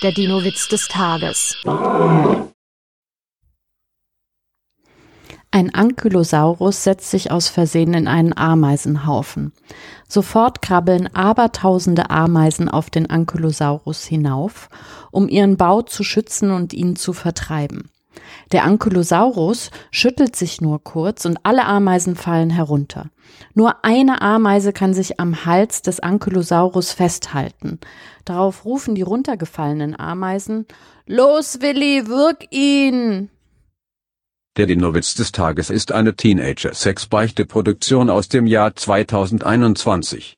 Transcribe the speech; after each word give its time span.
Der 0.00 0.12
Dino-Witz 0.12 0.68
des 0.68 0.86
Tages. 0.86 1.56
Ein 5.50 5.74
Ankylosaurus 5.74 6.84
setzt 6.84 7.10
sich 7.10 7.32
aus 7.32 7.48
Versehen 7.48 7.94
in 7.94 8.06
einen 8.06 8.36
Ameisenhaufen. 8.36 9.52
Sofort 10.08 10.62
krabbeln 10.62 11.12
abertausende 11.16 12.10
Ameisen 12.10 12.68
auf 12.68 12.90
den 12.90 13.10
Ankylosaurus 13.10 14.04
hinauf, 14.04 14.68
um 15.10 15.28
ihren 15.28 15.56
Bau 15.56 15.82
zu 15.82 16.04
schützen 16.04 16.52
und 16.52 16.72
ihn 16.72 16.94
zu 16.94 17.12
vertreiben. 17.12 17.90
Der 18.52 18.64
Ankylosaurus 18.64 19.70
schüttelt 19.90 20.36
sich 20.36 20.60
nur 20.60 20.82
kurz 20.82 21.24
und 21.24 21.38
alle 21.42 21.64
Ameisen 21.64 22.16
fallen 22.16 22.50
herunter. 22.50 23.10
Nur 23.54 23.84
eine 23.84 24.22
Ameise 24.22 24.72
kann 24.72 24.94
sich 24.94 25.20
am 25.20 25.44
Hals 25.44 25.82
des 25.82 26.00
Ankylosaurus 26.00 26.92
festhalten. 26.92 27.78
Darauf 28.24 28.64
rufen 28.64 28.94
die 28.94 29.02
runtergefallenen 29.02 29.98
Ameisen 29.98 30.66
Los, 31.06 31.60
Willi, 31.60 32.06
wirk 32.06 32.46
ihn! 32.50 33.30
Der 34.56 34.66
Dinowitz 34.66 35.14
des 35.14 35.30
Tages 35.30 35.70
ist 35.70 35.92
eine 35.92 36.16
Teenager-Sex-Beichte-Produktion 36.16 38.10
aus 38.10 38.28
dem 38.28 38.46
Jahr 38.46 38.74
2021. 38.74 40.37